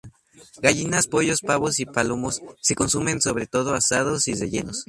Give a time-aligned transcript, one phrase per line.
[0.63, 4.79] Gallinas, pollos, pavos y palomos se consumen sobre todo asados y rellenos.